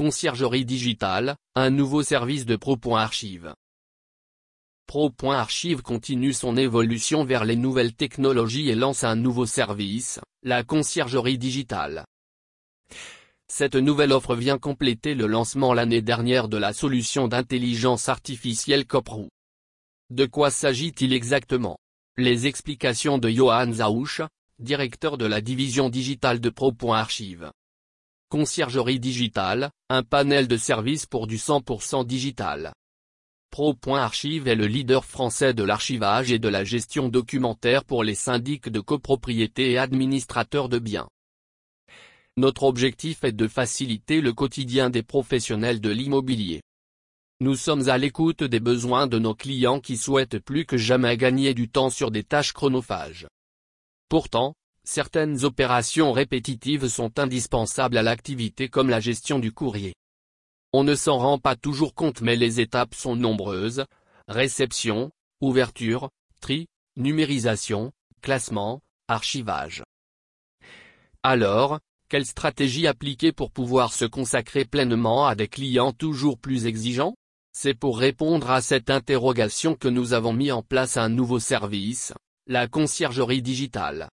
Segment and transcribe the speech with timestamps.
[0.00, 3.52] Conciergerie digitale, un nouveau service de Pro.Archive.
[4.86, 11.36] Pro.Archive continue son évolution vers les nouvelles technologies et lance un nouveau service, la conciergerie
[11.36, 12.06] digitale.
[13.46, 19.28] Cette nouvelle offre vient compléter le lancement l'année dernière de la solution d'intelligence artificielle Coprou.
[20.08, 21.76] De quoi s'agit-il exactement?
[22.16, 24.22] Les explications de Johan Zaouch,
[24.60, 27.50] directeur de la division digitale de Pro.Archive.
[28.30, 32.72] Conciergerie digitale, un panel de services pour du 100% digital.
[33.50, 38.68] Pro.Archive est le leader français de l'archivage et de la gestion documentaire pour les syndics
[38.68, 41.08] de copropriété et administrateurs de biens.
[42.36, 46.62] Notre objectif est de faciliter le quotidien des professionnels de l'immobilier.
[47.40, 51.52] Nous sommes à l'écoute des besoins de nos clients qui souhaitent plus que jamais gagner
[51.52, 53.26] du temps sur des tâches chronophages.
[54.08, 59.94] Pourtant, certaines opérations répétitives sont indispensables à l'activité comme la gestion du courrier.
[60.72, 63.84] On ne s'en rend pas toujours compte mais les étapes sont nombreuses,
[64.28, 69.82] réception, ouverture, tri, numérisation, classement, archivage.
[71.22, 77.14] Alors, quelle stratégie appliquer pour pouvoir se consacrer pleinement à des clients toujours plus exigeants?
[77.52, 82.12] C'est pour répondre à cette interrogation que nous avons mis en place un nouveau service,
[82.46, 84.08] la conciergerie digitale.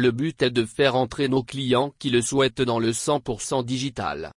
[0.00, 4.30] Le but est de faire entrer nos clients qui le souhaitent dans le 100% digital.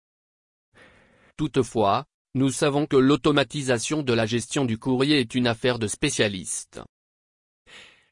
[1.35, 6.79] Toutefois, nous savons que l'automatisation de la gestion du courrier est une affaire de spécialistes.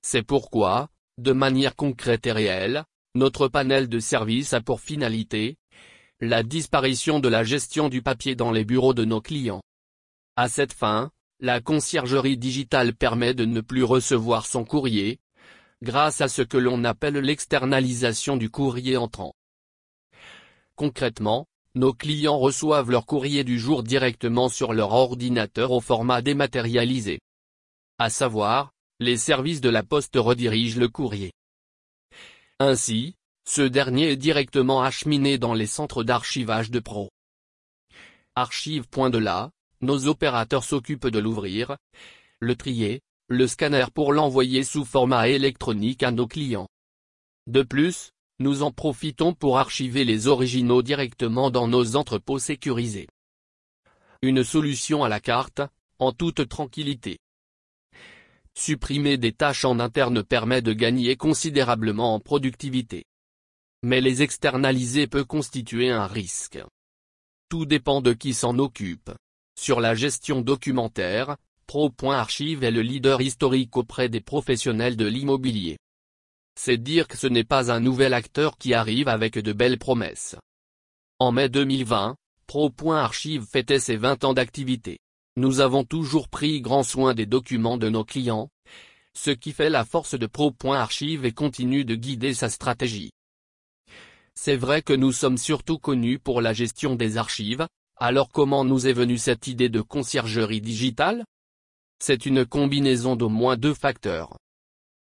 [0.01, 2.83] C'est pourquoi, de manière concrète et réelle,
[3.15, 5.55] notre panel de services a pour finalité
[6.19, 9.63] la disparition de la gestion du papier dans les bureaux de nos clients.
[10.35, 15.21] À cette fin, la conciergerie digitale permet de ne plus recevoir son courrier,
[15.81, 19.33] grâce à ce que l'on appelle l'externalisation du courrier entrant.
[20.75, 27.19] Concrètement, nos clients reçoivent leur courrier du jour directement sur leur ordinateur au format dématérialisé.
[27.99, 31.31] À savoir, les services de la poste redirigent le courrier.
[32.59, 33.15] Ainsi,
[33.47, 37.09] ce dernier est directement acheminé dans les centres d'archivage de pro.
[38.35, 38.85] Archive.
[38.91, 41.77] De là, nos opérateurs s'occupent de l'ouvrir,
[42.39, 46.69] le trier, le scanner pour l'envoyer sous format électronique à nos clients.
[47.45, 53.07] De plus, nous en profitons pour archiver les originaux directement dans nos entrepôts sécurisés.
[54.21, 55.61] Une solution à la carte,
[55.99, 57.17] en toute tranquillité.
[58.55, 63.03] Supprimer des tâches en interne permet de gagner considérablement en productivité.
[63.83, 66.59] Mais les externaliser peut constituer un risque.
[67.49, 69.11] Tout dépend de qui s'en occupe.
[69.59, 75.77] Sur la gestion documentaire, Pro.Archive est le leader historique auprès des professionnels de l'immobilier.
[76.57, 80.37] C'est dire que ce n'est pas un nouvel acteur qui arrive avec de belles promesses.
[81.19, 82.15] En mai 2020,
[82.47, 84.99] Pro.Archive fêtait ses 20 ans d'activité.
[85.35, 88.49] Nous avons toujours pris grand soin des documents de nos clients,
[89.13, 93.11] ce qui fait la force de Pro.Archive et continue de guider sa stratégie.
[94.35, 97.67] C'est vrai que nous sommes surtout connus pour la gestion des archives,
[97.97, 101.25] alors comment nous est venue cette idée de conciergerie digitale?
[101.99, 104.37] C'est une combinaison d'au moins deux facteurs.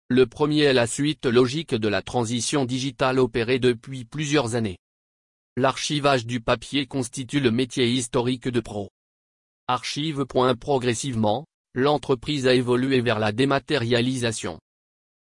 [0.07, 4.77] Le premier est la suite logique de la transition digitale opérée depuis plusieurs années.
[5.57, 8.89] L'archivage du papier constitue le métier historique de Pro.
[9.67, 10.25] Archive.
[10.25, 14.59] Progressivement, l'entreprise a évolué vers la dématérialisation.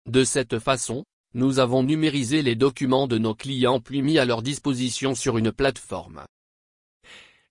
[0.07, 4.41] De cette façon, nous avons numérisé les documents de nos clients puis mis à leur
[4.41, 6.25] disposition sur une plateforme.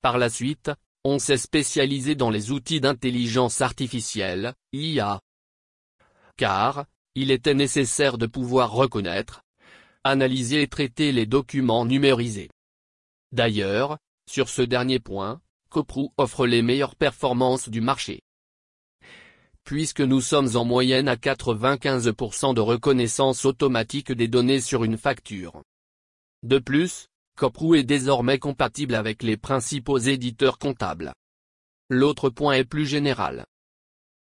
[0.01, 0.71] Par la suite,
[1.05, 5.21] on s'est spécialisé dans les outils d'intelligence artificielle, IA.
[6.37, 6.85] Car,
[7.15, 9.43] il était nécessaire de pouvoir reconnaître,
[10.05, 12.51] analyser et traiter les documents numérisés.
[13.33, 15.41] D'ailleurs, sur ce dernier point,
[15.71, 18.23] Coprou offre les meilleures performances du marché.
[19.65, 25.63] Puisque nous sommes en moyenne à 95% de reconnaissance automatique des données sur une facture.
[26.43, 27.10] De plus,
[27.41, 31.15] Coprou est désormais compatible avec les principaux éditeurs comptables.
[31.89, 33.47] L'autre point est plus général.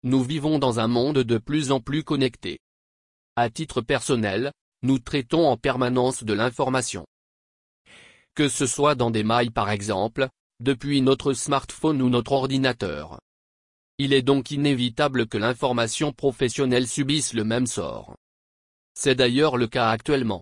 [0.04, 2.60] Nous vivons dans un monde de plus en plus connecté.
[3.34, 7.06] À titre personnel, nous traitons en permanence de l'information.
[8.36, 10.28] Que ce soit dans des mailles par exemple,
[10.60, 13.18] depuis notre smartphone ou notre ordinateur.
[13.98, 18.14] Il est donc inévitable que l'information professionnelle subisse le même sort.
[18.94, 20.40] C'est d'ailleurs le cas actuellement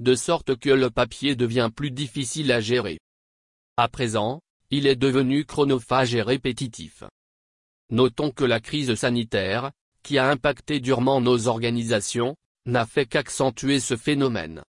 [0.00, 2.98] de sorte que le papier devient plus difficile à gérer.
[3.76, 4.40] À présent,
[4.70, 7.04] il est devenu chronophage et répétitif.
[7.90, 9.70] Notons que la crise sanitaire,
[10.02, 14.62] qui a impacté durement nos organisations, n'a fait qu'accentuer ce phénomène.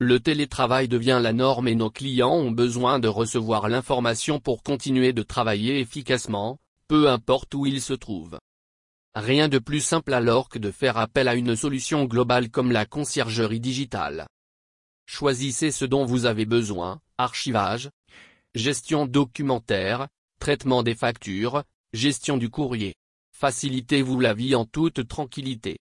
[0.00, 5.12] Le télétravail devient la norme et nos clients ont besoin de recevoir l'information pour continuer
[5.12, 6.58] de travailler efficacement,
[6.88, 8.38] peu importe où ils se trouvent.
[9.14, 12.86] Rien de plus simple alors que de faire appel à une solution globale comme la
[12.86, 14.26] conciergerie digitale.
[15.14, 17.90] Choisissez ce dont vous avez besoin, archivage,
[18.54, 20.08] gestion documentaire,
[20.40, 22.94] traitement des factures, gestion du courrier.
[23.36, 25.76] Facilitez-vous la vie en toute tranquillité.